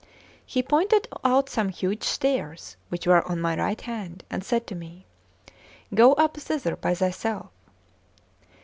[0.47, 4.73] He pointed out some huge stairs which were on my right hand, and said to
[4.75, 5.05] me:
[5.93, 7.51] "Go up thither by thyself."